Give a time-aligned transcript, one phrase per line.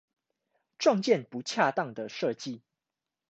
[0.79, 2.61] 撞見不恰當的設計